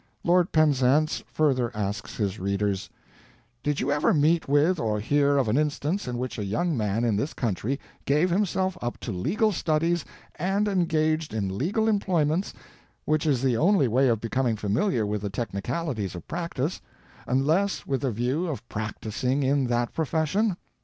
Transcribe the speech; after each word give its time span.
Lord 0.23 0.51
Penzance 0.51 1.23
further 1.27 1.69
asks 1.77 2.17
his 2.17 2.39
readers: 2.39 2.89
"Did 3.61 3.79
you 3.79 3.91
ever 3.91 4.15
meet 4.15 4.49
with 4.49 4.79
or 4.79 4.99
hear 4.99 5.37
of 5.37 5.47
an 5.47 5.59
instance 5.59 6.07
in 6.07 6.17
which 6.17 6.39
a 6.39 6.43
young 6.43 6.75
man 6.75 7.03
in 7.03 7.15
this 7.17 7.35
country 7.35 7.79
gave 8.05 8.31
himself 8.31 8.75
up 8.81 8.99
to 9.01 9.11
legal 9.11 9.51
studies 9.51 10.03
and 10.37 10.67
engaged 10.67 11.35
in 11.35 11.55
legal 11.55 11.87
employments, 11.87 12.51
which 13.05 13.27
is 13.27 13.43
the 13.43 13.57
only 13.57 13.87
way 13.87 14.07
of 14.07 14.19
becoming 14.19 14.55
familiar 14.55 15.05
with 15.05 15.21
the 15.21 15.29
technicalities 15.29 16.15
of 16.15 16.27
practice, 16.27 16.81
unless 17.27 17.85
with 17.85 18.01
the 18.01 18.09
view 18.09 18.47
of 18.47 18.67
practicing 18.69 19.43
in 19.43 19.67
that 19.67 19.93
profession? 19.93 20.57